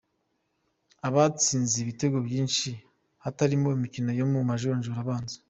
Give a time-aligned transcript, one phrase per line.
[1.07, 2.69] Abatsinze ibitego byinshi
[3.23, 5.35] hatarimo imikino yo mu majonjora abanza.